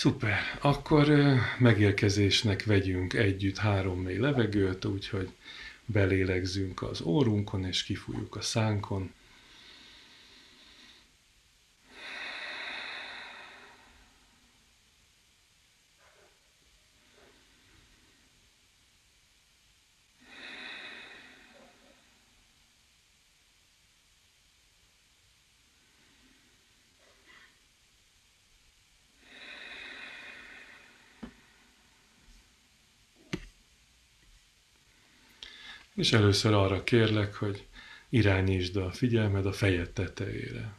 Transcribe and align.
Szuper, 0.00 0.38
akkor 0.60 1.12
megérkezésnek 1.58 2.64
vegyünk 2.64 3.14
együtt 3.14 3.56
három 3.56 4.00
mély 4.00 4.16
levegőt, 4.16 4.84
úgyhogy 4.84 5.28
belélegzünk 5.84 6.82
az 6.82 7.00
órunkon 7.00 7.64
és 7.64 7.82
kifújjuk 7.82 8.36
a 8.36 8.40
szánkon. 8.40 9.12
És 36.00 36.12
először 36.12 36.52
arra 36.52 36.84
kérlek, 36.84 37.34
hogy 37.34 37.66
irányítsd 38.08 38.76
a 38.76 38.92
figyelmed 38.92 39.46
a 39.46 39.52
fejed 39.52 39.90
tetejére. 39.90 40.74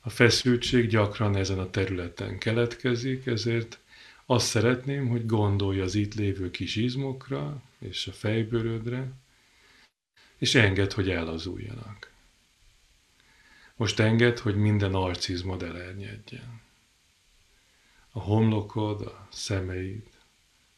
A 0.00 0.10
feszültség 0.10 0.88
gyakran 0.88 1.36
ezen 1.36 1.58
a 1.58 1.70
területen 1.70 2.38
keletkezik, 2.38 3.26
ezért 3.26 3.78
azt 4.26 4.46
szeretném, 4.46 5.08
hogy 5.08 5.26
gondolj 5.26 5.80
az 5.80 5.94
itt 5.94 6.14
lévő 6.14 6.50
kis 6.50 6.76
izmokra 6.76 7.62
és 7.78 8.06
a 8.06 8.12
fejbőrödre, 8.12 9.12
és 10.38 10.54
engedd, 10.54 10.94
hogy 10.94 11.10
elazuljanak. 11.10 12.10
Most 13.76 14.00
engedd, 14.00 14.40
hogy 14.40 14.56
minden 14.56 14.94
arcizmod 14.94 15.62
elernyedjen. 15.62 16.60
A 18.10 18.20
homlokod, 18.20 19.00
a 19.00 19.28
szemeid, 19.30 20.06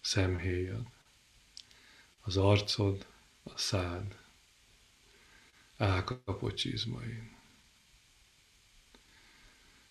szemhéjad, 0.00 0.86
az 2.20 2.36
arcod, 2.36 3.06
a 3.54 3.58
szád, 3.58 4.16
csizmain. 6.54 7.36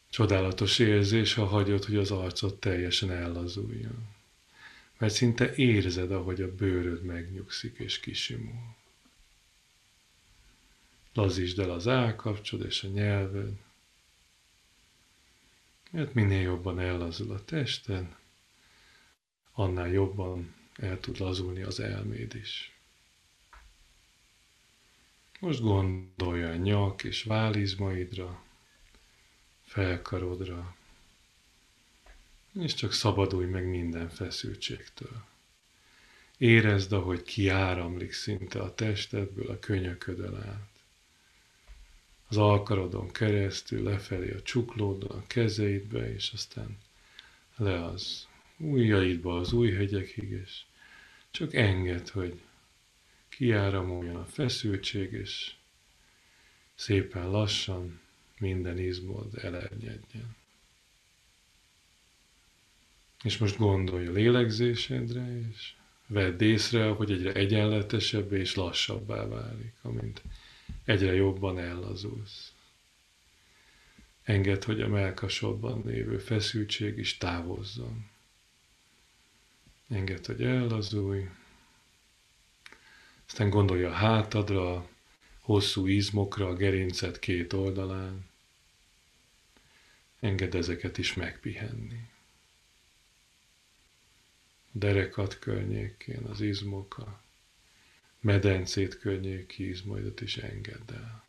Csodálatos 0.10 0.80
érzés, 0.80 1.34
ha 1.34 1.46
hagyod, 1.46 1.84
hogy 1.84 1.96
az 1.96 2.12
arcod 2.12 2.60
teljesen 2.60 3.12
ellazuljon. 3.12 4.16
Mert 4.98 5.14
szinte 5.14 5.56
érzed, 5.56 6.12
ahogy 6.12 6.42
a 6.42 6.56
bőröd 6.56 7.04
megnyugszik 7.04 7.78
és 7.78 8.00
kisimul. 8.00 8.76
Lazítsd 11.14 11.60
el 11.60 11.72
az 11.72 11.88
állkapcsod 11.88 12.66
és 12.66 12.84
a 12.84 12.88
nyelved, 12.88 13.54
mert 15.92 16.14
minél 16.14 16.42
jobban 16.42 16.80
ellazul 16.80 17.32
a 17.32 17.46
testen, 17.46 18.16
annál 19.52 19.90
jobban 19.90 20.56
el 20.76 21.00
tud 21.00 21.20
lazulni 21.20 21.62
az 21.62 21.80
elméd 21.80 22.36
is. 22.36 22.77
Most 25.40 25.62
gondolj 25.62 26.44
a 26.44 26.56
nyak 26.56 27.04
és 27.04 27.24
válizmaidra, 27.24 28.44
felkarodra, 29.64 30.76
és 32.54 32.74
csak 32.74 32.94
szabadulj 32.94 33.46
meg 33.46 33.66
minden 33.66 34.10
feszültségtől. 34.10 35.24
Érezd, 36.38 36.92
ahogy 36.94 37.24
kiáramlik 37.24 38.14
szinte 38.14 38.62
a 38.62 38.76
testedből 38.76 39.50
a 39.50 39.60
könyöködön 39.60 40.36
át. 40.36 40.70
Az 42.28 42.38
alkarodon 42.38 43.12
keresztül 43.12 43.84
lefelé 43.84 44.32
a 44.32 44.42
csuklódon, 44.42 45.18
a 45.18 45.28
kezeidbe, 45.28 46.14
és 46.14 46.32
aztán 46.34 46.78
le 47.56 47.86
az 47.86 48.28
ujjaidba, 48.58 49.38
az 49.38 49.54
új 49.54 49.72
hegyekig, 49.72 50.30
és 50.30 50.62
csak 51.32 51.54
enged, 51.54 52.10
hogy 52.10 52.42
kiáramoljon 53.30 54.16
a 54.16 54.26
feszültség, 54.26 55.12
és 55.12 55.54
szépen 56.76 57.30
lassan 57.30 58.00
minden 58.40 58.80
izmod 58.80 59.38
elernyedjen. 59.38 60.36
És 63.24 63.38
most 63.38 63.58
gondolj 63.58 64.08
a 64.08 64.12
lélegzésedre, 64.12 65.48
és 65.50 65.74
vedd 66.08 66.42
észre, 66.42 66.90
hogy 66.90 67.12
egyre 67.12 67.34
egyenletesebb 67.34 68.32
és 68.32 68.56
lassabbá 68.56 69.28
válik, 69.28 69.74
amint 69.82 70.22
egyre 70.86 71.14
jobban 71.14 71.60
ellazulsz. 71.60 72.52
Engedd, 74.24 74.66
hogy 74.66 74.82
a 74.82 74.88
melkasodban 74.88 75.82
lévő 75.86 76.18
feszültség 76.18 76.98
is 76.98 77.18
távozzon. 77.18 78.10
Engedd, 79.90 80.26
hogy 80.26 80.44
ellazulj, 80.44 81.28
aztán 83.28 83.50
gondolj 83.50 83.84
a 83.84 83.92
hátadra, 83.92 84.90
hosszú 85.40 85.88
izmokra, 85.88 86.48
a 86.48 86.56
gerincet 86.56 87.20
két 87.20 87.54
oldalán. 87.54 88.26
Engedd 90.20 90.56
ezeket 90.56 90.98
is 90.98 91.14
megpihenni. 91.14 92.10
A 94.74 94.78
derekat 94.78 95.40
környékén, 95.40 96.24
az 96.24 96.42
izmok, 96.42 96.98
a 96.98 97.22
medencét 98.20 99.00
környéki 99.00 99.70
izmaidat 99.70 100.22
is 100.22 100.38
engedd 100.38 100.92
el. 100.92 101.26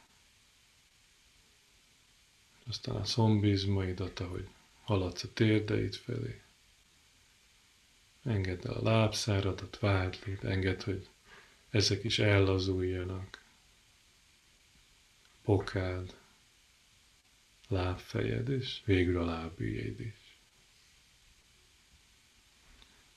Aztán 2.67 2.95
a 2.95 3.05
szombizmaidat, 3.05 4.21
ahogy 4.21 4.49
haladsz 4.83 5.23
a 5.23 5.33
térdeid 5.33 5.95
felé. 5.95 6.41
Engedd 8.23 8.67
el 8.67 8.73
a 8.73 8.83
lábszáradat, 8.83 9.79
vádlit, 9.79 10.45
engedd, 10.45 10.83
hogy 10.85 11.09
ezek 11.71 12.05
is 12.05 12.19
ellazuljanak. 12.19 13.43
Pokád, 15.43 16.17
lábfejed 17.69 18.49
és 18.49 18.81
végül 18.85 19.21
a 19.21 19.25
lábügyéd 19.25 20.01
is. 20.01 20.39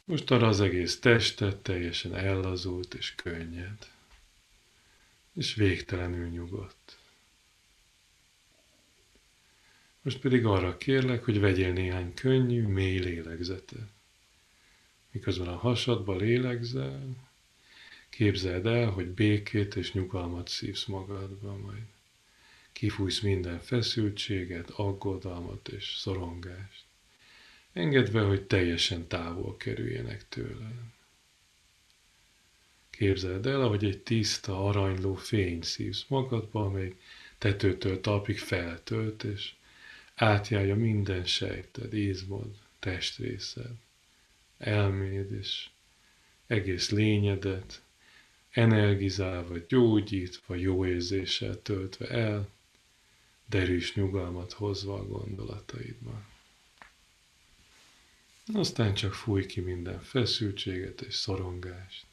Most 0.03 0.31
arra 0.31 0.47
az 0.47 0.59
egész 0.59 0.99
testet 0.99 1.57
teljesen 1.57 2.15
ellazult 2.15 2.93
és 2.93 3.15
könnyed, 3.15 3.91
és 5.33 5.53
végtelenül 5.53 6.27
nyugodt. 6.27 6.97
Most 10.01 10.19
pedig 10.19 10.45
arra 10.45 10.77
kérlek, 10.77 11.23
hogy 11.23 11.39
vegyél 11.39 11.73
néhány 11.73 12.13
könnyű, 12.13 12.67
mély 12.67 12.99
lélegzetet. 12.99 13.89
Miközben 15.11 15.47
a 15.47 15.57
hasadba 15.57 16.15
lélegzel, 16.15 17.30
Képzeld 18.11 18.65
el, 18.65 18.89
hogy 18.89 19.07
békét 19.07 19.75
és 19.75 19.93
nyugalmat 19.93 20.47
szívsz 20.47 20.85
magadba, 20.85 21.55
majd 21.55 21.85
kifújsz 22.71 23.19
minden 23.19 23.59
feszültséget, 23.59 24.69
aggodalmat 24.69 25.67
és 25.67 25.95
szorongást, 25.97 26.83
engedve, 27.73 28.21
hogy 28.21 28.43
teljesen 28.43 29.07
távol 29.07 29.57
kerüljenek 29.57 30.29
tőle. 30.29 30.71
Képzeld 32.89 33.45
el, 33.45 33.67
hogy 33.67 33.85
egy 33.85 33.99
tiszta, 33.99 34.65
aranyló 34.65 35.15
fény 35.15 35.61
szívsz 35.61 36.05
magadba, 36.07 36.65
amely 36.65 36.95
tetőtől 37.37 38.01
talpig 38.01 38.39
feltölt, 38.39 39.23
és 39.23 39.53
átjárja 40.15 40.75
minden 40.75 41.25
sejted, 41.25 41.93
izmod, 41.93 42.57
testrészed, 42.79 43.75
elméd 44.57 45.31
és 45.31 45.69
egész 46.47 46.89
lényedet, 46.89 47.81
energizálva, 48.51 49.57
gyógyítva, 49.67 50.55
jó 50.55 50.85
érzéssel 50.85 51.61
töltve 51.61 52.07
el, 52.07 52.49
derűs 53.45 53.95
nyugalmat 53.95 54.53
hozva 54.53 54.99
a 54.99 55.05
gondolataidba. 55.05 56.25
Aztán 58.53 58.93
csak 58.93 59.13
fúj 59.13 59.45
ki 59.45 59.59
minden 59.59 60.01
feszültséget 60.01 61.01
és 61.01 61.15
szorongást, 61.15 62.05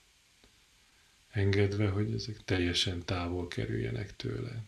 engedve, 1.31 1.89
hogy 1.89 2.13
ezek 2.13 2.45
teljesen 2.45 3.05
távol 3.05 3.49
kerüljenek 3.49 4.17
tőled. 4.17 4.61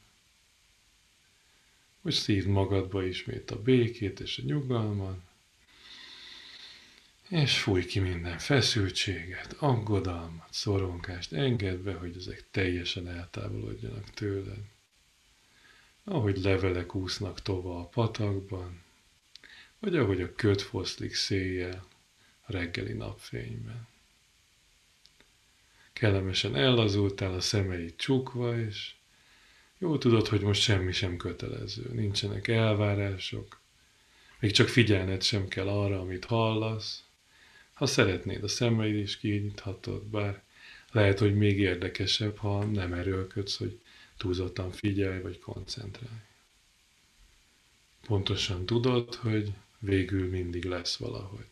Most 2.01 2.19
szívd 2.19 2.47
magadba 2.47 3.05
ismét 3.05 3.51
a 3.51 3.63
békét 3.63 4.21
és 4.21 4.39
a 4.39 4.43
nyugalmat, 4.43 5.30
és 7.31 7.61
fúj 7.61 7.85
ki 7.85 7.99
minden 7.99 8.39
feszültséget, 8.39 9.53
aggodalmat, 9.59 10.49
szorongást, 10.51 11.33
engedve, 11.33 11.95
hogy 11.95 12.17
ezek 12.17 12.45
teljesen 12.51 13.09
eltávolodjanak 13.09 14.11
tőled. 14.11 14.65
Ahogy 16.05 16.37
levelek 16.43 16.95
úsznak 16.95 17.43
tova 17.43 17.81
a 17.81 17.85
patakban, 17.85 18.83
vagy 19.79 19.97
ahogy 19.97 20.21
a 20.21 20.35
köt 20.35 20.63
foszlik 20.63 21.15
széjjel 21.15 21.87
a 22.41 22.53
reggeli 22.53 22.93
napfényben. 22.93 23.89
Kellemesen 25.93 26.57
ellazultál 26.57 27.35
a 27.35 27.41
szemeid 27.41 27.97
csukva, 27.97 28.59
és 28.59 28.95
jól 29.79 29.99
tudod, 29.99 30.29
hogy 30.29 30.41
most 30.41 30.63
semmi 30.63 30.93
sem 30.93 31.17
kötelező, 31.17 31.91
nincsenek 31.93 32.49
elvárások, 32.49 33.61
Még 34.39 34.51
csak 34.51 34.69
figyelned 34.69 35.23
sem 35.23 35.49
kell 35.49 35.69
arra, 35.69 36.01
amit 36.01 36.25
hallasz. 36.25 37.05
Ha 37.81 37.87
szeretnéd, 37.87 38.45
a 38.45 38.49
szemeid 38.49 38.95
is 38.95 39.17
kinyithatod, 39.17 40.03
bár 40.03 40.43
lehet, 40.93 41.19
hogy 41.19 41.35
még 41.35 41.59
érdekesebb, 41.59 42.37
ha 42.37 42.65
nem 42.65 42.93
erőlködsz, 42.93 43.57
hogy 43.57 43.81
túlzottan 44.17 44.71
figyelj 44.71 45.21
vagy 45.21 45.39
koncentrálj. 45.39 46.21
Pontosan 48.07 48.67
tudod, 48.67 49.15
hogy 49.15 49.53
végül 49.79 50.29
mindig 50.29 50.65
lesz 50.65 50.97
valahogy. 50.97 51.47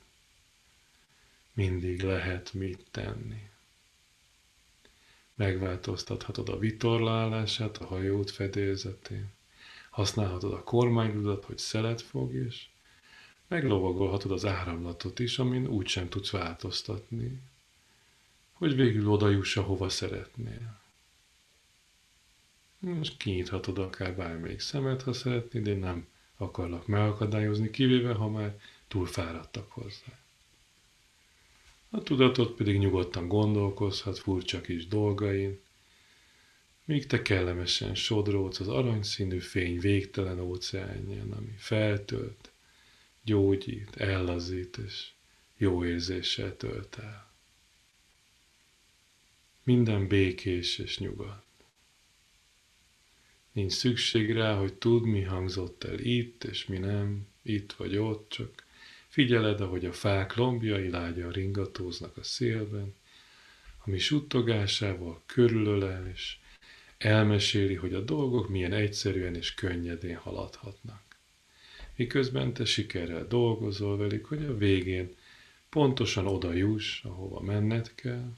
Mindig 1.53 2.03
lehet 2.03 2.53
mit 2.53 2.85
tenni. 2.91 3.49
Megváltoztathatod 5.35 6.49
a 6.49 6.59
vitorlálását 6.59 7.77
a 7.77 7.87
hajót 7.87 8.31
fedélzetén. 8.31 9.33
Használhatod 9.91 10.53
a 10.53 10.63
kormányrudat, 10.63 11.45
hogy 11.45 11.59
szelet 11.59 12.01
fog, 12.01 12.35
és 12.35 12.67
meglovagolhatod 13.49 14.31
az 14.31 14.45
áramlatot 14.45 15.19
is, 15.19 15.39
amin 15.39 15.67
úgysem 15.67 16.09
tudsz 16.09 16.31
változtatni, 16.31 17.43
hogy 18.53 18.75
végül 18.75 19.11
oda 19.11 19.29
juss, 19.29 19.57
ahova 19.57 19.89
szeretnél. 19.89 20.81
Most 22.79 23.17
kinyithatod 23.17 23.79
akár 23.79 24.17
bármelyik 24.17 24.61
szemet, 24.61 25.03
ha 25.03 25.13
szeretnéd, 25.13 25.67
én 25.67 25.79
nem 25.79 26.07
akarlak 26.37 26.87
megakadályozni, 26.87 27.71
kivéve, 27.71 28.13
ha 28.15 28.29
már 28.29 28.59
túl 28.89 29.07
fáradtak 29.07 29.71
hozzá. 29.71 30.19
A 31.91 32.03
tudatot 32.03 32.57
pedig 32.57 32.79
nyugodtan 32.79 33.29
gondolkozhat 33.29 34.19
furcsa 34.19 34.61
kis 34.61 34.87
dolgain, 34.87 35.61
míg 36.85 37.07
te 37.07 37.23
kellemesen 37.23 37.95
sodródsz 37.95 38.61
az 38.61 38.69
aranyszínű 38.69 39.39
fény 39.39 39.81
végtelen 39.81 40.41
óceánján, 40.41 41.33
ami 41.33 41.55
feltölt, 41.57 42.51
gyógyít, 43.29 43.97
ellazít 43.97 44.77
és 44.77 45.11
jó 45.57 45.85
érzéssel 45.85 46.57
tölt 46.57 46.97
el. 46.99 47.31
Minden 49.63 50.07
békés 50.07 50.79
és 50.79 50.99
nyugodt. 50.99 51.47
Nincs 53.53 53.73
szükség 53.73 54.33
rá, 54.33 54.55
hogy 54.55 54.75
tudd, 54.75 55.03
mi 55.03 55.23
hangzott 55.23 55.85
el 55.85 55.99
itt, 55.99 56.45
és 56.45 56.67
mi 56.67 56.79
nem, 56.79 57.27
itt 57.43 57.73
vagy 57.73 57.97
ott, 57.97 58.31
csak 58.31 58.65
figyeled, 59.09 59.61
ahogy 59.61 59.85
a 59.85 59.93
fák 59.93 60.35
lombjai 60.35 60.91
lágyan 60.91 61.33
ringatóznak 61.33 62.17
a 62.17 62.23
szélben, 62.23 62.95
ami 63.85 63.99
suttogásával 63.99 65.23
körülölel, 65.27 66.07
és 66.07 66.37
elmeséli, 66.99 67.75
hogy 67.75 67.95
a 67.95 68.01
dolgok 68.01 68.49
milyen 68.49 68.73
egyszerűen 68.73 69.35
és 69.35 69.55
könnyedén 69.55 70.17
haladhatnak. 70.17 71.08
Miközben 71.99 72.53
te 72.53 72.65
sikerrel 72.65 73.27
dolgozol 73.27 73.97
velük, 73.97 74.25
hogy 74.25 74.45
a 74.45 74.57
végén 74.57 75.15
pontosan 75.69 76.27
oda 76.27 76.53
juss, 76.53 77.05
ahova 77.05 77.41
menned 77.41 77.95
kell, 77.95 78.33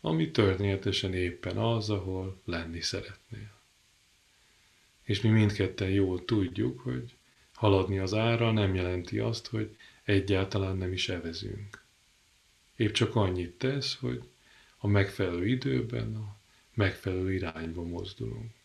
ami 0.00 0.30
történetesen 0.30 1.14
éppen 1.14 1.56
az, 1.56 1.90
ahol 1.90 2.40
lenni 2.44 2.80
szeretnél. 2.80 3.52
És 5.02 5.20
mi 5.20 5.28
mindketten 5.28 5.90
jól 5.90 6.24
tudjuk, 6.24 6.80
hogy 6.80 7.14
haladni 7.52 7.98
az 7.98 8.14
ára 8.14 8.52
nem 8.52 8.74
jelenti 8.74 9.18
azt, 9.18 9.46
hogy 9.46 9.76
egyáltalán 10.04 10.76
nem 10.76 10.92
is 10.92 11.08
evezünk. 11.08 11.82
Épp 12.76 12.92
csak 12.92 13.16
annyit 13.16 13.58
tesz, 13.58 13.94
hogy 13.94 14.22
a 14.76 14.86
megfelelő 14.86 15.46
időben 15.46 16.16
a 16.16 16.36
megfelelő 16.74 17.32
irányba 17.32 17.82
mozdulunk. 17.82 18.63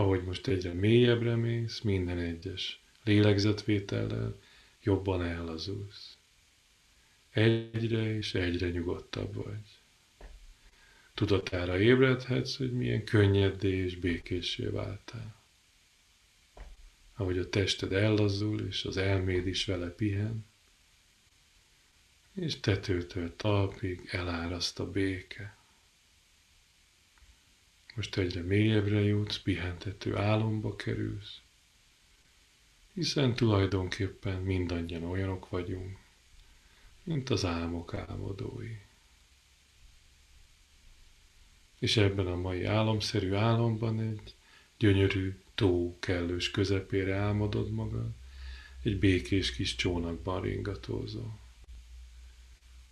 Ahogy 0.00 0.24
most 0.24 0.46
egyre 0.46 0.72
mélyebbre 0.72 1.36
mész, 1.36 1.80
minden 1.80 2.18
egyes 2.18 2.80
lélegzetvétellel 3.04 4.40
jobban 4.82 5.22
ellazulsz. 5.22 6.16
Egyre 7.30 8.14
és 8.16 8.34
egyre 8.34 8.70
nyugodtabb 8.70 9.34
vagy. 9.34 9.80
Tudatára 11.14 11.78
ébredhetsz, 11.78 12.56
hogy 12.56 12.72
milyen 12.72 13.04
könnyedé 13.04 13.76
és 13.76 13.96
békésé 13.96 14.64
váltál. 14.64 15.42
Ahogy 17.14 17.38
a 17.38 17.48
tested 17.48 17.92
ellazul, 17.92 18.60
és 18.60 18.84
az 18.84 18.96
elméd 18.96 19.46
is 19.46 19.64
vele 19.64 19.88
pihen, 19.88 20.46
és 22.34 22.60
tetőtől 22.60 23.36
talpig 23.36 24.08
eláraszt 24.10 24.78
a 24.80 24.90
béke. 24.90 25.59
Most 27.94 28.16
egyre 28.16 28.42
mélyebbre 28.42 29.00
jutsz, 29.00 29.38
pihentető 29.38 30.16
álomba 30.16 30.76
kerülsz, 30.76 31.40
hiszen 32.92 33.34
tulajdonképpen 33.34 34.42
mindannyian 34.42 35.04
olyanok 35.04 35.48
vagyunk, 35.48 35.98
mint 37.02 37.30
az 37.30 37.44
álmok 37.44 37.94
álmodói. 37.94 38.76
És 41.78 41.96
ebben 41.96 42.26
a 42.26 42.36
mai 42.36 42.64
álomszerű 42.64 43.32
álomban 43.32 44.00
egy 44.00 44.34
gyönyörű 44.78 45.40
tó 45.54 45.96
kellős 45.98 46.50
közepére 46.50 47.14
álmodod 47.14 47.70
magad, 47.70 48.10
egy 48.82 48.98
békés 48.98 49.52
kis 49.52 49.74
csónakban 49.74 50.40
ringatózol. 50.40 51.38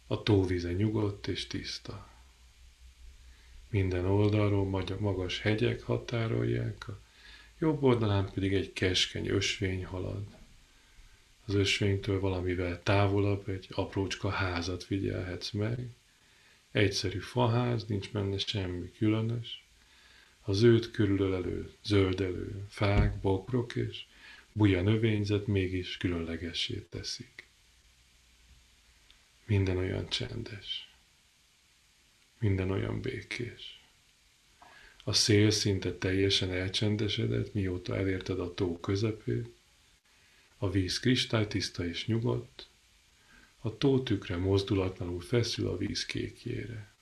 A 0.07 0.23
tóvíze 0.23 0.73
nyugodt 0.73 1.27
és 1.27 1.47
tiszta. 1.47 2.18
Minden 3.71 4.05
oldalról 4.05 4.85
magas 4.99 5.41
hegyek 5.41 5.83
határolják, 5.83 6.89
a 6.89 7.01
jobb 7.59 7.83
oldalán 7.83 8.31
pedig 8.33 8.55
egy 8.55 8.73
keskeny 8.73 9.29
ösvény 9.29 9.85
halad. 9.85 10.25
Az 11.45 11.55
ösvénytől 11.55 12.21
valamivel 12.21 12.83
távolabb 12.83 13.49
egy 13.49 13.67
aprócska 13.71 14.31
házat 14.31 14.85
figyelhetsz 14.85 15.51
meg. 15.51 15.89
Egyszerű 16.71 17.19
faház, 17.19 17.85
nincs 17.85 18.13
benne 18.13 18.39
semmi 18.39 18.91
különös. 18.93 19.65
Az 20.43 20.63
őt 20.63 20.91
körülölelő, 20.91 21.73
zöldelő 21.85 22.65
fák, 22.69 23.21
bokrok 23.21 23.77
és 23.77 24.05
buja 24.53 24.83
növényzet 24.83 25.47
mégis 25.47 25.97
különlegessé 25.97 26.87
teszik. 26.91 27.47
Minden 29.47 29.77
olyan 29.77 30.09
csendes. 30.09 30.88
Minden 32.39 32.71
olyan 32.71 33.01
békés. 33.01 33.81
A 35.05 35.13
szél 35.13 35.51
szinte 35.51 35.93
teljesen 35.95 36.53
elcsendesedett, 36.53 37.55
mióta 37.55 37.97
elérted 37.97 38.41
a 38.41 38.55
tó 38.55 38.81
közepét. 38.81 39.49
A 40.59 40.71
víz 40.71 40.99
kristálytiszta 40.99 41.87
és 41.87 42.07
nyugodt. 42.07 42.69
A 43.59 43.77
tó 43.77 44.03
tükre 44.03 44.37
mozdulatlanul 44.37 45.21
feszül 45.21 45.69
a 45.69 45.77
víz 45.77 46.07
kékjére. 46.07 46.93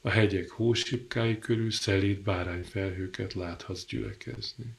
A 0.00 0.10
hegyek 0.10 0.48
hósipkái 0.48 1.38
körül 1.38 1.70
szelíd 1.70 2.20
bárányfelhőket 2.20 3.34
láthatsz 3.34 3.86
gyülekezni. 3.86 4.76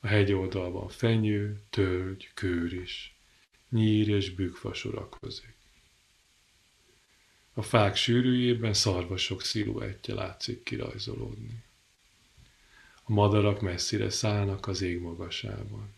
A 0.00 0.06
hegyoldalban 0.06 0.88
fenyő, 0.88 1.60
tölgy, 1.70 2.30
kőr 2.34 2.72
is 2.72 3.14
nyír 3.68 4.08
és 4.08 4.30
bükfa 4.30 4.72
sorakozik. 4.74 5.59
A 7.60 7.62
fák 7.62 7.96
sűrűjében 7.96 8.74
szarvasok 8.74 9.42
sziluettje 9.42 10.14
látszik 10.14 10.62
kirajzolódni. 10.62 11.62
A 13.02 13.12
madarak 13.12 13.60
messzire 13.60 14.10
szállnak 14.10 14.66
az 14.66 14.80
ég 14.80 15.00
magasában. 15.00 15.94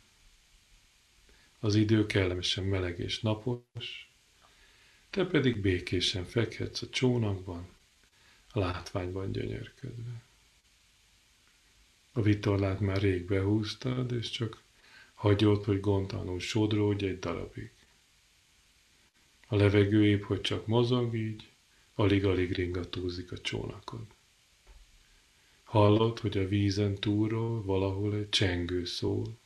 Az 1.58 1.74
idő 1.74 2.06
kellemesen 2.06 2.64
meleg 2.64 2.98
és 2.98 3.20
napos, 3.20 4.10
te 5.10 5.26
pedig 5.26 5.60
békésen 5.60 6.24
fekhetsz 6.24 6.82
a 6.82 6.88
csónakban, 6.88 7.68
a 8.52 8.58
látványban 8.58 9.32
gyönyörködve. 9.32 10.22
A 12.12 12.22
vitorlát 12.22 12.80
már 12.80 13.00
rég 13.00 13.26
behúztad, 13.26 14.12
és 14.12 14.30
csak 14.30 14.62
Hagyott, 15.14 15.64
hogy 15.64 15.80
gondtalanul 15.80 16.40
sodródj 16.40 17.06
egy 17.06 17.18
darabig. 17.18 17.70
A 19.46 19.56
levegő 19.56 20.06
épp, 20.06 20.22
hogy 20.22 20.40
csak 20.40 20.66
mozog 20.66 21.14
így, 21.14 21.50
alig-alig 21.94 22.52
ringatózik 22.52 23.32
a 23.32 23.40
csónakod. 23.40 24.06
Hallod, 25.64 26.18
hogy 26.18 26.38
a 26.38 26.48
vízen 26.48 26.94
túlról 26.94 27.62
valahol 27.62 28.14
egy 28.14 28.28
csengő 28.28 28.84
szól, 28.84 29.38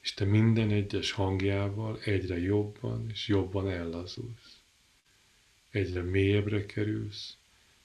és 0.00 0.14
te 0.14 0.24
minden 0.24 0.70
egyes 0.70 1.10
hangjával 1.10 2.00
egyre 2.00 2.38
jobban 2.38 3.10
és 3.10 3.28
jobban 3.28 3.68
ellazulsz. 3.68 4.58
Egyre 5.70 6.02
mélyebbre 6.02 6.66
kerülsz 6.66 7.36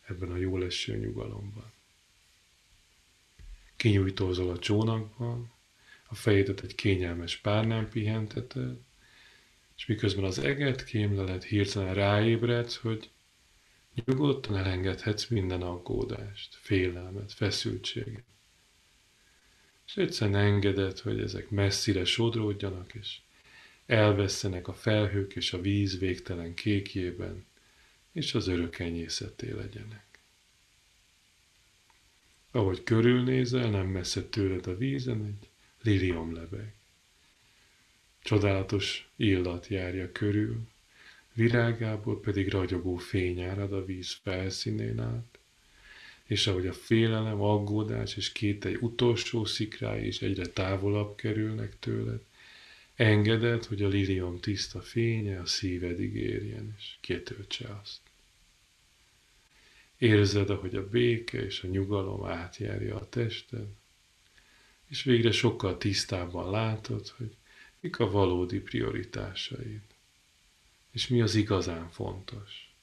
ebben 0.05 0.31
a 0.31 0.37
jól 0.37 0.65
eső 0.65 0.97
nyugalomban. 0.97 1.71
Kinyújtózol 3.75 4.49
a 4.49 4.59
csónakban, 4.59 5.51
a 6.07 6.15
fejedet 6.15 6.61
egy 6.61 6.75
kényelmes 6.75 7.37
párnán 7.37 7.89
pihenteted, 7.89 8.77
és 9.79 9.85
miközben 9.85 10.23
az 10.23 10.39
eget 10.39 10.83
kémlelet 10.83 11.43
hirtelen 11.43 11.93
ráébredsz, 11.93 12.75
hogy 12.75 13.09
nyugodtan 14.05 14.57
elengedhetsz 14.57 15.27
minden 15.27 15.61
aggódást, 15.61 16.55
félelmet, 16.55 17.33
feszültséget. 17.33 18.23
és 19.85 19.97
egyszerűen 19.97 20.39
engedett, 20.39 20.99
hogy 20.99 21.19
ezek 21.19 21.49
messzire 21.49 22.05
sodródjanak, 22.05 22.93
és 22.93 23.17
elvesztenek 23.85 24.67
a 24.67 24.73
felhők 24.73 25.35
és 25.35 25.53
a 25.53 25.61
víz 25.61 25.99
végtelen 25.99 26.53
kékjében, 26.53 27.45
és 28.11 28.33
az 28.33 28.47
örök 28.47 28.79
enyészeté 28.79 29.51
legyenek. 29.51 30.19
Ahogy 32.51 32.83
körülnézel, 32.83 33.69
nem 33.69 33.87
messze 33.87 34.23
tőled 34.23 34.67
a 34.67 34.77
vízen 34.77 35.25
egy 35.25 35.49
lilium 35.81 36.33
lebeg. 36.33 36.78
Csodálatos 38.29 39.09
illat 39.15 39.67
járja 39.67 40.11
körül, 40.11 40.67
virágából 41.33 42.19
pedig 42.19 42.49
ragyogó 42.49 42.95
fény 42.95 43.41
árad 43.41 43.73
a 43.73 43.85
víz 43.85 44.19
felszínén 44.23 44.99
át, 44.99 45.39
és 46.25 46.47
ahogy 46.47 46.67
a 46.67 46.73
félelem, 46.73 47.41
aggódás 47.41 48.15
és 48.15 48.31
kételj 48.31 48.77
utolsó 48.79 49.45
szikrái 49.45 50.07
is 50.07 50.21
egyre 50.21 50.45
távolabb 50.47 51.15
kerülnek 51.15 51.79
tőled, 51.79 52.21
engeded, 52.95 53.65
hogy 53.65 53.83
a 53.83 53.87
lilium 53.87 54.39
tiszta 54.39 54.81
fénye 54.81 55.39
a 55.39 55.45
szívedig 55.45 56.15
érjen, 56.15 56.75
és 56.77 56.95
kitöltse 57.01 57.79
azt. 57.81 58.01
Érzed, 59.97 60.49
ahogy 60.49 60.75
a 60.75 60.89
béke 60.89 61.45
és 61.45 61.63
a 61.63 61.67
nyugalom 61.67 62.25
átjárja 62.25 62.95
a 62.95 63.09
tested, 63.09 63.67
és 64.87 65.03
végre 65.03 65.31
sokkal 65.31 65.77
tisztábban 65.77 66.51
látod, 66.51 67.07
hogy 67.07 67.37
mik 67.79 67.99
a 67.99 68.11
valódi 68.11 68.59
prioritásaid, 68.59 69.81
és 70.91 71.07
mi 71.07 71.21
az 71.21 71.35
igazán 71.35 71.89
fontos. 71.89 72.73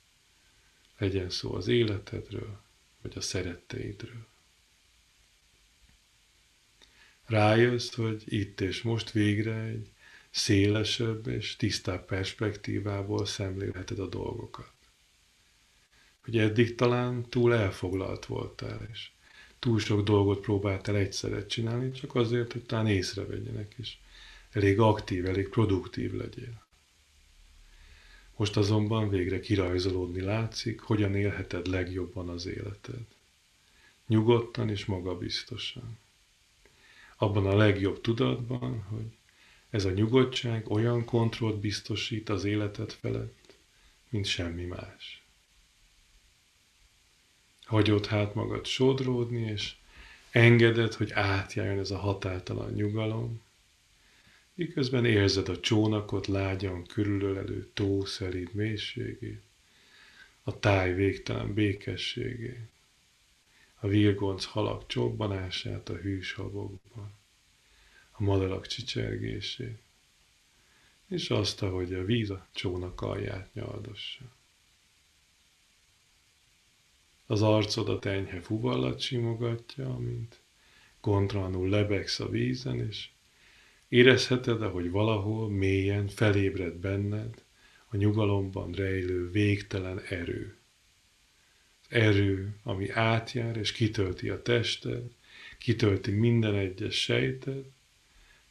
Legyen 0.99 1.31
szó 1.31 1.55
az 1.55 1.69
életedről, 1.69 2.61
vagy 3.03 3.13
a 3.17 3.21
szeretteidről. 3.21 4.27
Rájössz, 7.25 7.95
hogy 7.95 8.23
itt 8.27 8.61
és 8.61 8.83
most 8.83 9.11
végre 9.11 9.63
egy 9.63 9.93
szélesebb 10.31 11.27
és 11.27 11.57
tisztább 11.57 12.05
perspektívából 12.05 13.27
szemlélheted 13.27 13.99
a 13.99 14.09
dolgokat. 14.09 14.73
Hogy 16.21 16.39
eddig 16.39 16.75
talán 16.75 17.29
túl 17.29 17.55
elfoglalt 17.55 18.27
voltál, 18.27 18.89
és 18.93 19.11
túl 19.59 19.79
sok 19.79 20.05
dolgot 20.05 20.41
próbáltál 20.41 20.97
egyszerre 20.97 21.47
csinálni, 21.47 21.91
csak 21.91 22.15
azért, 22.15 22.53
hogy 22.53 22.63
talán 22.63 22.87
észrevegyenek, 22.87 23.75
és 23.77 23.97
elég 24.57 24.81
aktív, 24.81 25.27
elég 25.27 25.49
produktív 25.49 26.13
legyél. 26.13 26.65
Most 28.37 28.57
azonban 28.57 29.09
végre 29.09 29.41
kirajzolódni 29.41 30.21
látszik, 30.21 30.81
hogyan 30.81 31.15
élheted 31.15 31.67
legjobban 31.67 32.29
az 32.29 32.47
életed. 32.47 33.07
Nyugodtan 34.07 34.71
és 34.71 34.85
magabiztosan. 34.85 35.99
Abban 37.17 37.47
a 37.47 37.57
legjobb 37.57 38.01
tudatban, 38.01 38.83
hogy 38.83 39.17
ez 39.71 39.85
a 39.85 39.91
nyugodtság 39.91 40.71
olyan 40.71 41.05
kontrollt 41.05 41.61
biztosít 41.61 42.29
az 42.29 42.45
életed 42.45 42.93
felett, 42.93 43.55
mint 44.09 44.27
semmi 44.27 44.65
más. 44.65 45.23
Hagyod 47.65 48.07
hát 48.07 48.35
magad 48.35 48.67
sodródni, 48.67 49.41
és 49.41 49.75
engeded, 50.31 50.95
hogy 50.95 51.13
átjárjon 51.13 51.79
ez 51.79 51.91
a 51.91 51.99
határtalan 51.99 52.73
nyugalom, 52.73 53.45
miközben 54.57 55.05
érzed 55.05 55.49
a 55.49 55.61
csónakot 55.61 56.27
lágyan 56.27 56.87
körülölelő 56.87 57.71
tó 57.75 58.05
szelíd 58.05 58.55
mélységét, 58.55 59.43
a 60.43 60.59
táj 60.59 60.95
végtelen 60.95 61.55
békességét, 61.55 62.69
a 63.79 63.89
virgonc 63.89 64.45
halak 64.45 64.87
csobbanását 64.87 65.89
a 65.89 65.95
hűs 65.95 66.33
habokban, 66.33 67.13
a 68.11 68.23
madarak 68.23 68.67
csicsergését, 68.67 69.79
és 71.07 71.31
azt, 71.31 71.63
ahogy 71.63 71.95
a 71.95 72.05
víz 72.05 72.31
a 72.31 72.47
csónak 72.53 73.01
alját 73.01 73.55
nyaldossa. 73.55 74.25
Az 77.27 77.43
arcodat 77.43 78.05
enyhe 78.05 78.41
fuvallat 78.41 79.01
simogatja, 79.01 79.97
mint 79.97 80.41
gondranul 81.01 81.69
lebegsz 81.69 82.21
a 82.21 82.29
vízen, 82.29 82.87
és 82.89 83.09
Érezheted, 83.89 84.63
ahogy 84.63 84.91
valahol 84.91 85.51
mélyen 85.51 86.09
felébred 86.09 86.75
benned 86.75 87.45
a 87.87 87.97
nyugalomban 87.97 88.73
rejlő 88.73 89.31
végtelen 89.31 90.01
erő. 90.01 90.57
Erő, 91.89 92.57
ami 92.63 92.91
átjár 92.91 93.57
és 93.57 93.73
kitölti 93.73 94.29
a 94.29 94.43
tested, 94.43 95.11
kitölti 95.59 96.11
minden 96.11 96.55
egyes 96.55 97.01
sejted, 97.01 97.65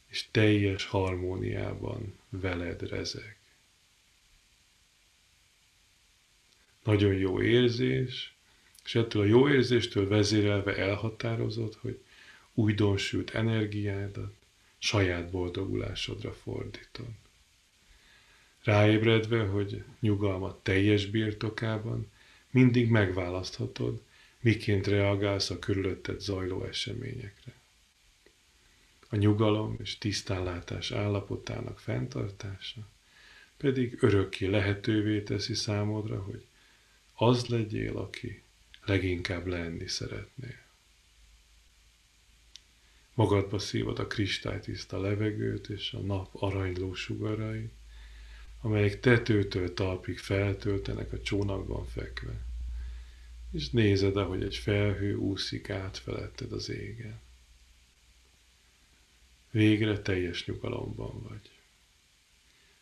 és 0.06 0.28
teljes 0.30 0.84
harmóniában 0.84 2.18
veled 2.28 2.88
rezeg. 2.88 3.38
Nagyon 6.84 7.14
jó 7.14 7.42
érzés, 7.42 8.34
és 8.84 8.94
ettől 8.94 9.22
a 9.22 9.26
jó 9.26 9.48
érzéstől 9.48 10.08
vezérelve 10.08 10.76
elhatározott, 10.76 11.74
hogy 11.74 12.00
újdonsült 12.54 13.30
energiádat, 13.30 14.35
saját 14.86 15.30
boldogulásodra 15.30 16.32
fordítod. 16.32 17.08
Ráébredve, 18.62 19.44
hogy 19.44 19.84
nyugalmat 20.00 20.62
teljes 20.62 21.06
birtokában 21.06 22.10
mindig 22.50 22.88
megválaszthatod, 22.90 24.02
miként 24.40 24.86
reagálsz 24.86 25.50
a 25.50 25.58
körülötted 25.58 26.20
zajló 26.20 26.64
eseményekre. 26.64 27.52
A 29.08 29.16
nyugalom 29.16 29.76
és 29.80 29.98
tisztánlátás 29.98 30.90
állapotának 30.90 31.80
fenntartása 31.80 32.88
pedig 33.56 33.96
örökké 34.00 34.46
lehetővé 34.46 35.22
teszi 35.22 35.54
számodra, 35.54 36.22
hogy 36.22 36.44
az 37.14 37.46
legyél, 37.46 37.96
aki 37.96 38.42
leginkább 38.84 39.46
lenni 39.46 39.88
szeretnél. 39.88 40.65
Magadba 43.16 43.58
szívod 43.58 43.98
a 43.98 44.06
kristálytiszta 44.06 45.00
levegőt 45.00 45.68
és 45.68 45.92
a 45.92 45.98
nap 45.98 46.28
aranyló 46.32 46.94
sugarai, 46.94 47.70
amelyek 48.60 49.00
tetőtől 49.00 49.74
talpig 49.74 50.18
feltöltenek 50.18 51.12
a 51.12 51.20
csónakban 51.20 51.86
fekve, 51.86 52.44
és 53.52 53.70
nézed, 53.70 54.16
ahogy 54.16 54.42
egy 54.42 54.56
felhő 54.56 55.14
úszik 55.14 55.70
át 55.70 55.98
feletted 55.98 56.52
az 56.52 56.68
égen. 56.68 57.20
Végre 59.50 59.98
teljes 59.98 60.46
nyugalomban 60.46 61.22
vagy. 61.22 61.50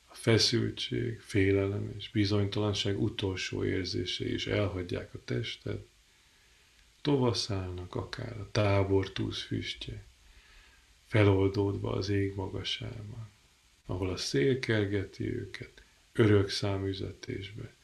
A 0.07 0.15
feszültség, 0.15 1.21
félelem 1.21 1.95
és 1.97 2.11
bizonytalanság 2.11 3.03
utolsó 3.03 3.65
érzései 3.65 4.33
is 4.33 4.47
elhagyják 4.47 5.15
a 5.15 5.25
tested, 5.25 5.85
tovaszállnak 7.03 7.95
akár 7.95 8.41
a 8.41 8.49
tábor 8.51 9.13
füstje, 9.47 10.05
feloldódva 11.15 11.93
az 11.93 12.09
ég 12.09 12.35
magasában, 12.35 13.31
ahol 13.87 14.11
a 14.11 14.17
szél 14.17 14.59
kergeti 14.59 15.35
őket 15.35 15.83
örök 16.13 16.49
számüzetésbe, 16.49 17.75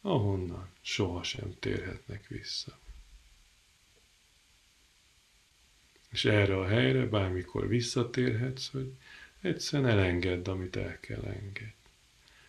ahonnan 0.00 0.68
sohasem 0.80 1.54
térhetnek 1.58 2.26
vissza. 2.28 2.78
És 6.10 6.24
erre 6.24 6.58
a 6.58 6.66
helyre 6.66 7.06
bármikor 7.06 7.68
visszatérhetsz, 7.68 8.68
hogy 8.68 8.92
egyszerűen 9.40 9.90
elengedd, 9.90 10.48
amit 10.48 10.76
el 10.76 11.00
kell 11.00 11.22
engedni. 11.22 11.74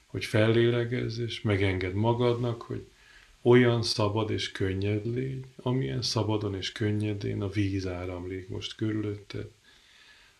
Hogy 0.05 0.25
fellélegezz, 0.25 1.19
és 1.19 1.41
megenged 1.41 1.93
magadnak, 1.93 2.61
hogy 2.61 2.87
olyan 3.41 3.83
szabad 3.83 4.29
és 4.29 4.51
könnyed 4.51 5.05
légy, 5.05 5.45
amilyen 5.55 6.01
szabadon 6.01 6.55
és 6.55 6.71
könnyedén 6.71 7.41
a 7.41 7.49
víz 7.49 7.87
áramlik 7.87 8.47
most 8.47 8.75
körülötted, 8.75 9.55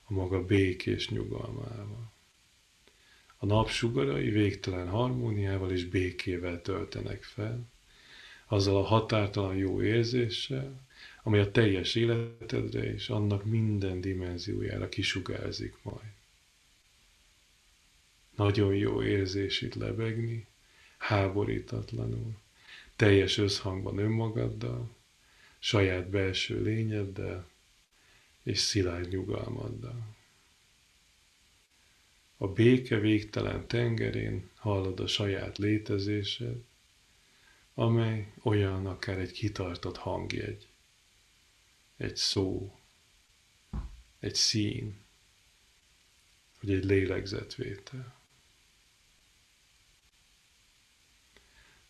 a 0.10 0.14
maga 0.14 0.46
békés 0.46 1.10
nyugalmával. 1.10 2.12
A 3.38 3.46
napsugarai 3.46 4.30
végtelen 4.30 4.88
harmóniával 4.88 5.72
és 5.72 5.86
békével 5.86 6.62
töltenek 6.62 7.24
fel, 7.24 7.68
azzal 8.48 8.76
a 8.76 8.84
határtalan 8.84 9.56
jó 9.56 9.82
érzéssel, 9.82 10.86
amely 11.24 11.40
a 11.40 11.52
teljes 11.52 11.96
életedre 11.96 12.94
és 12.94 13.10
annak 13.10 13.46
minden 13.46 14.02
dimenziójára 14.02 14.90
kisugárzik 14.90 15.78
majd. 15.82 16.14
Nagyon 18.36 18.76
jó 18.76 19.04
érzés 19.04 19.62
itt 19.62 19.76
lebegni, 19.76 20.48
háborítatlanul, 20.98 22.38
teljes 22.96 23.38
összhangban 23.38 23.98
önmagaddal, 23.98 24.96
saját 25.60 26.10
belső 26.10 26.62
lényeddel, 26.62 27.48
és 28.48 28.60
szilárd 28.60 29.10
nyugalmaddal. 29.10 30.16
A 32.38 32.48
béke 32.48 33.00
végtelen 33.00 33.68
tengerén 33.68 34.50
hallod 34.56 35.00
a 35.00 35.08
saját 35.08 35.58
létezésed, 35.58 36.64
amely 37.74 38.34
olyan 38.42 38.86
akár 38.86 39.18
egy 39.18 39.32
kitartott 39.32 39.98
hangjegy, 39.98 40.68
egy 41.98 42.16
szó, 42.16 42.80
egy 44.20 44.36
szín, 44.36 44.98
vagy 46.60 46.72
egy 46.72 46.86
lélegzetvétel. 46.86 48.20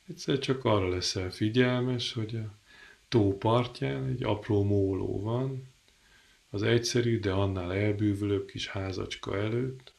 Egyszer 0.07 0.39
csak 0.39 0.65
arra 0.65 0.89
leszel 0.89 1.31
figyelmes, 1.31 2.13
hogy 2.13 2.35
a 2.35 2.57
tó 3.07 3.37
partján 3.37 4.03
egy 4.03 4.23
apró 4.23 4.63
móló 4.63 5.21
van, 5.21 5.75
az 6.50 6.63
egyszerű, 6.63 7.20
de 7.20 7.32
annál 7.32 7.74
elbűvölőbb 7.74 8.48
kis 8.48 8.68
házacska 8.68 9.38
előtt, 9.38 9.94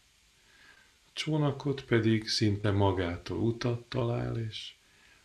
a 1.07 1.11
csónakot 1.13 1.85
pedig 1.85 2.29
szinte 2.29 2.71
magától 2.71 3.39
utat 3.39 3.89
talál, 3.89 4.39
és 4.39 4.75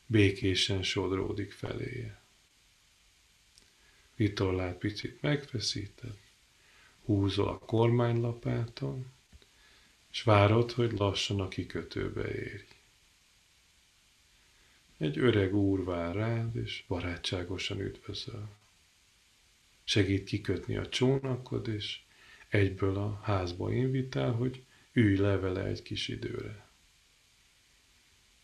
békésen 0.05 0.83
sodródik 0.83 1.51
feléje. 1.51 2.21
Vitorlát 4.15 4.77
picit 4.77 5.21
megfeszíted, 5.21 6.17
húzol 7.05 7.47
a 7.47 7.57
kormánylapáton, 7.57 9.11
és 10.11 10.23
várod, 10.23 10.71
hogy 10.71 10.91
lassan 10.91 11.39
a 11.39 11.47
kikötőbe 11.47 12.35
érj. 12.35 12.67
Egy 14.97 15.17
öreg 15.17 15.55
úr 15.55 15.83
vár 15.83 16.15
rád, 16.15 16.55
és 16.55 16.83
barátságosan 16.87 17.79
üdvözöl. 17.79 18.49
Segít 19.83 20.23
kikötni 20.23 20.77
a 20.77 20.89
csónakod, 20.89 21.67
és 21.67 21.99
egyből 22.47 22.97
a 22.97 23.19
házba 23.23 23.73
invitál, 23.73 24.31
hogy 24.31 24.63
ülj 24.93 25.17
le 25.17 25.37
vele 25.37 25.63
egy 25.63 25.81
kis 25.81 26.07
időre. 26.07 26.67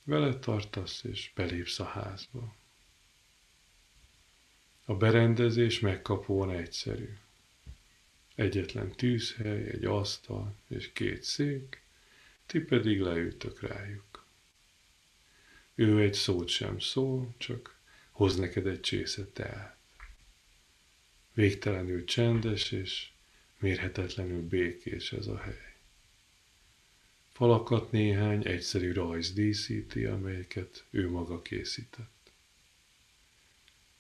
Vele 0.04 0.40
tartasz, 0.40 1.04
és 1.04 1.32
belépsz 1.36 1.80
a 1.80 1.84
házba. 1.84 2.56
A 4.86 4.96
berendezés 4.96 5.80
megkapóan 5.80 6.52
egyszerű. 6.52 7.18
Egyetlen 8.36 8.92
tűzhely, 8.92 9.70
egy 9.70 9.86
asztal 9.86 10.56
és 10.68 10.92
két 10.92 11.24
szék, 11.24 11.82
ti 12.46 12.60
pedig 12.60 13.02
leültök 13.02 13.62
rájuk. 13.62 14.26
Ő 15.76 16.02
egy 16.02 16.14
szót 16.14 16.48
sem 16.48 16.80
szól, 16.80 17.34
csak 17.38 17.78
hoz 18.12 18.36
neked 18.36 18.68
egy 18.68 18.80
csésze 18.80 19.26
teát. 19.26 19.79
Végtelenül 21.40 22.04
csendes 22.04 22.72
és 22.72 23.10
mérhetetlenül 23.60 24.48
békés 24.48 25.12
ez 25.12 25.28
a 25.28 25.38
hely. 25.38 25.76
Falakat 27.32 27.92
néhány 27.92 28.48
egyszerű 28.48 28.92
rajz 28.92 29.34
díszíti, 29.34 30.06
amelyeket 30.06 30.86
ő 30.90 31.10
maga 31.10 31.42
készített. 31.42 32.32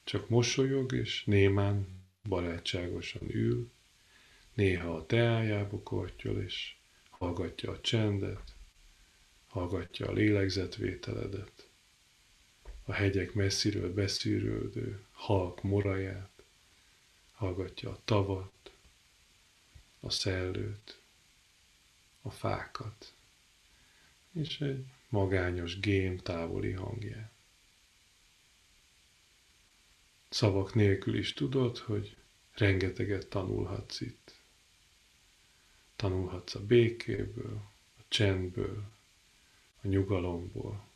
Csak 0.03 0.29
mosolyog 0.29 0.93
és 0.93 1.23
némán 1.23 1.87
barátságosan 2.23 3.35
ül, 3.35 3.71
néha 4.53 4.95
a 4.95 5.05
teájába 5.05 5.79
kortyol 5.83 6.41
és 6.41 6.75
hallgatja 7.09 7.71
a 7.71 7.81
csendet, 7.81 8.55
hallgatja 9.47 10.07
a 10.07 10.13
lélegzetvételedet, 10.13 11.69
a 12.83 12.93
hegyek 12.93 13.33
messziről 13.33 13.93
beszűrődő 13.93 15.03
halk 15.11 15.63
moraját, 15.63 16.38
hallgatja 17.39 17.89
a 17.89 17.99
tavat, 18.05 18.71
a 19.99 20.09
szellőt, 20.09 21.01
a 22.21 22.29
fákat, 22.29 23.13
és 24.31 24.61
egy 24.61 24.85
magányos 25.09 25.79
gém 25.79 26.17
távoli 26.17 26.71
hangját. 26.71 27.31
Szavak 30.29 30.73
nélkül 30.73 31.17
is 31.17 31.33
tudod, 31.33 31.77
hogy 31.77 32.15
rengeteget 32.51 33.27
tanulhatsz 33.27 34.01
itt. 34.01 34.39
Tanulhatsz 35.95 36.55
a 36.55 36.65
békéből, 36.65 37.61
a 37.97 38.01
csendből, 38.07 38.91
a 39.81 39.87
nyugalomból, 39.87 40.87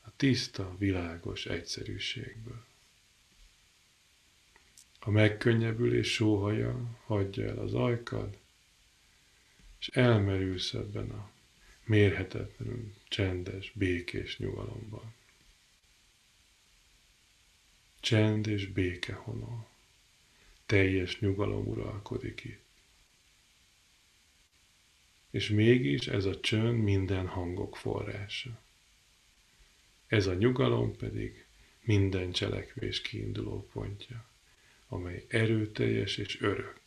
a 0.00 0.16
tiszta, 0.16 0.76
világos 0.78 1.46
egyszerűségből. 1.46 2.65
A 5.06 5.10
megkönnyebbülés 5.10 6.12
sóhaja 6.12 6.98
hagyja 7.04 7.44
el 7.48 7.58
az 7.58 7.74
ajkad, 7.74 8.38
és 9.78 9.88
elmerülsz 9.88 10.72
ebben 10.74 11.10
a 11.10 11.30
mérhetetlenül 11.84 12.94
csendes, 13.08 13.72
békés 13.74 14.38
nyugalomban. 14.38 15.14
Csend 18.00 18.46
és 18.46 18.66
béke 18.66 19.14
honol. 19.14 19.68
Teljes 20.66 21.20
nyugalom 21.20 21.66
uralkodik 21.66 22.44
itt. 22.44 22.64
És 25.30 25.48
mégis 25.48 26.06
ez 26.06 26.24
a 26.24 26.40
csönd 26.40 26.82
minden 26.82 27.26
hangok 27.26 27.76
forrása. 27.76 28.62
Ez 30.06 30.26
a 30.26 30.34
nyugalom 30.34 30.96
pedig 30.96 31.46
minden 31.80 32.32
cselekvés 32.32 33.00
kiinduló 33.00 33.68
pontja, 33.72 34.34
amely 34.88 35.24
erőteljes 35.28 36.16
és 36.16 36.40
örök, 36.40 36.80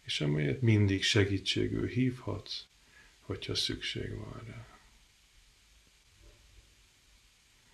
és 0.00 0.20
amelyet 0.20 0.60
mindig 0.60 1.02
segítségül 1.02 1.86
hívhatsz, 1.86 2.64
hogyha 3.20 3.54
szükség 3.54 4.14
van 4.14 4.42
rá. 4.46 4.78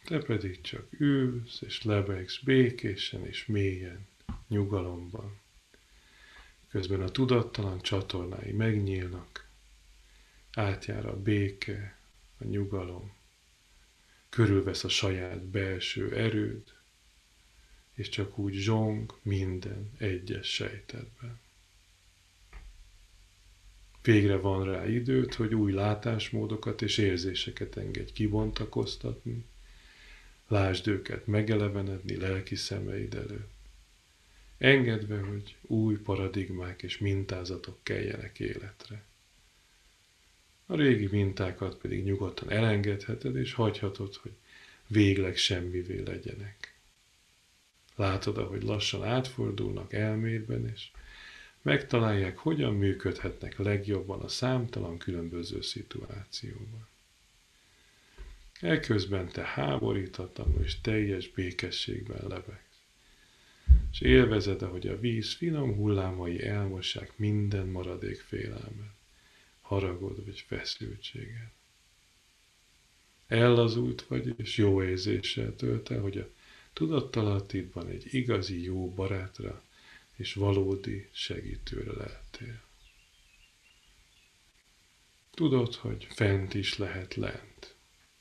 Te 0.04 0.18
pedig 0.18 0.60
csak 0.60 0.86
ülsz 1.00 1.60
és 1.60 1.82
lebegsz 1.82 2.38
békésen 2.38 3.26
és 3.26 3.46
mélyen, 3.46 4.06
nyugalomban. 4.48 5.40
Közben 6.68 7.00
a 7.00 7.08
tudattalan 7.08 7.80
csatornái 7.80 8.52
megnyílnak, 8.52 9.48
átjár 10.52 11.06
a 11.06 11.16
béke, 11.16 11.98
a 12.38 12.44
nyugalom, 12.44 13.14
körülvesz 14.28 14.84
a 14.84 14.88
saját 14.88 15.44
belső 15.44 16.16
erőd, 16.16 16.72
és 17.94 18.08
csak 18.08 18.38
úgy 18.38 18.54
zsong 18.54 19.18
minden 19.22 19.90
egyes 19.98 20.46
sejtedben. 20.46 21.40
Végre 24.02 24.36
van 24.36 24.64
rá 24.64 24.86
időt, 24.86 25.34
hogy 25.34 25.54
új 25.54 25.72
látásmódokat 25.72 26.82
és 26.82 26.98
érzéseket 26.98 27.76
engedj 27.76 28.12
kibontakoztatni, 28.12 29.44
lásd 30.48 30.88
őket 30.88 31.26
megelevenedni 31.26 32.16
lelki 32.16 32.54
szemeid 32.54 33.14
előtt. 33.14 33.52
Engedve, 34.58 35.18
hogy 35.18 35.56
új 35.60 35.96
paradigmák 35.96 36.82
és 36.82 36.98
mintázatok 36.98 37.78
keljenek 37.82 38.40
életre. 38.40 39.04
A 40.66 40.76
régi 40.76 41.08
mintákat 41.10 41.76
pedig 41.76 42.04
nyugodtan 42.04 42.50
elengedheted, 42.50 43.36
és 43.36 43.52
hagyhatod, 43.52 44.14
hogy 44.14 44.32
végleg 44.86 45.36
semmivé 45.36 46.02
legyenek. 46.02 46.73
Látod, 47.96 48.38
ahogy 48.38 48.62
lassan 48.62 49.04
átfordulnak 49.04 49.92
elmédben, 49.92 50.68
és 50.68 50.90
megtalálják, 51.62 52.38
hogyan 52.38 52.74
működhetnek 52.74 53.58
legjobban 53.58 54.20
a 54.20 54.28
számtalan 54.28 54.98
különböző 54.98 55.60
szituációban. 55.60 56.88
Elközben 58.60 59.28
te 59.28 59.42
háborítatlanul 59.42 60.62
és 60.62 60.80
teljes 60.80 61.28
békességben 61.28 62.26
lebegsz. 62.28 62.62
És 63.92 64.00
élvezed, 64.00 64.62
ahogy 64.62 64.86
a 64.86 65.00
víz 65.00 65.32
finom 65.32 65.74
hullámai 65.74 66.46
elmossák 66.46 67.12
minden 67.16 67.66
maradék 67.66 68.20
félelmet, 68.20 68.92
haragod 69.60 70.24
vagy 70.24 70.44
feszültséget. 70.46 71.52
Ellazult 73.26 74.02
vagy, 74.02 74.34
és 74.36 74.56
jó 74.56 74.82
érzéssel 74.82 75.56
tölt 75.56 75.90
el, 75.90 76.00
hogy 76.00 76.18
a 76.18 76.28
tudattalattidban 76.74 77.88
egy 77.88 78.14
igazi 78.14 78.62
jó 78.62 78.90
barátra 78.90 79.62
és 80.16 80.34
valódi 80.34 81.08
segítőre 81.12 81.92
lehetél. 81.92 82.62
Tudod, 85.30 85.74
hogy 85.74 86.06
fent 86.10 86.54
is 86.54 86.78
lehet 86.78 87.14
lent. 87.14 87.74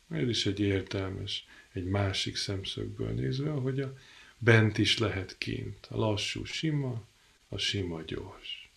Ez 0.10 0.28
is 0.28 0.46
egy 0.46 0.60
értelmes, 0.60 1.48
egy 1.72 1.86
másik 1.86 2.36
szemszögből 2.36 3.12
nézve, 3.12 3.50
hogy 3.50 3.80
a 3.80 3.98
bent 4.38 4.78
is 4.78 4.98
lehet 4.98 5.38
kint. 5.38 5.86
A 5.90 5.98
lassú 5.98 6.44
sima, 6.44 7.08
a 7.48 7.58
sima 7.58 8.02
gyors. 8.02 8.72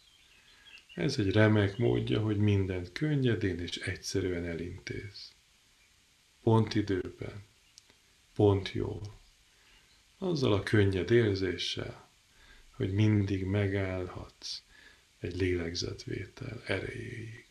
Ez 0.95 1.19
egy 1.19 1.31
remek 1.31 1.77
módja, 1.77 2.21
hogy 2.21 2.37
mindent 2.37 2.93
könnyedén 2.93 3.59
és 3.59 3.77
egyszerűen 3.77 4.45
elintéz. 4.45 5.33
Pont 6.43 6.75
időben, 6.75 7.45
pont 8.35 8.73
jól. 8.73 9.15
Azzal 10.19 10.53
a 10.53 10.63
könnyed 10.63 11.11
érzéssel, 11.11 12.09
hogy 12.71 12.93
mindig 12.93 13.45
megállhatsz 13.45 14.63
egy 15.19 15.37
lélegzetvétel 15.37 16.63
erejéig. 16.67 17.45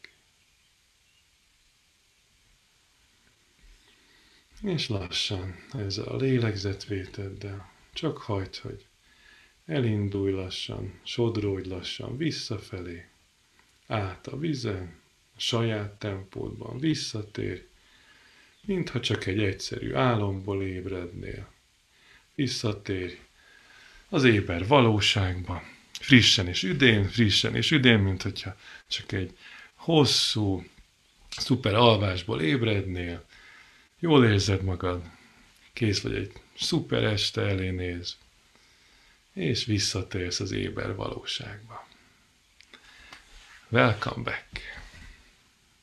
És 4.62 4.88
lassan 4.88 5.56
ezzel 5.74 6.06
a 6.06 6.16
lélegzetvéteddel 6.16 7.72
csak 7.94 8.18
hagyd, 8.18 8.56
hogy 8.56 8.86
elindulj 9.66 10.32
lassan, 10.32 11.00
sodródj 11.04 11.70
lassan 11.70 12.18
visszafelé, 12.18 13.06
át 13.88 14.28
a 14.28 14.38
vizen, 14.38 15.00
a 15.36 15.40
saját 15.40 16.00
tempódban 16.00 16.80
visszatér, 16.80 17.68
mintha 18.62 19.00
csak 19.00 19.26
egy 19.26 19.44
egyszerű 19.44 19.94
álomból 19.94 20.64
ébrednél. 20.64 21.54
Visszatérj 22.36 23.20
az 24.10 24.24
éber 24.24 24.68
valóságba, 24.68 25.64
frissen 26.00 26.48
és 26.48 26.64
üdén, 26.64 27.08
frissen 27.08 27.56
és 27.56 27.72
üdén, 27.72 28.00
mint 28.00 28.22
hogyha 28.22 28.56
csak 28.88 29.12
egy 29.12 29.38
hosszú, 29.74 30.66
szuper 31.30 31.74
alvásból 31.74 32.42
ébrednél, 32.42 33.26
jól 34.00 34.26
érzed 34.26 34.64
magad, 34.64 35.04
kész 35.74 36.02
vagy 36.02 36.16
egy 36.16 36.32
szuper 36.58 37.04
este 37.04 37.42
elé 37.42 37.70
néz, 37.70 38.18
és 39.34 39.66
visszatérsz 39.66 40.40
az 40.40 40.52
éber 40.52 40.96
valóságba. 40.96 41.88
Welcome 43.70 44.24
back! 44.24 44.85